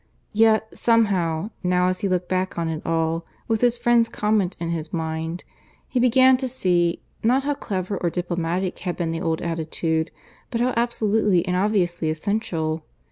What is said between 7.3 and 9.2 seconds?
how clever or diplomatic had been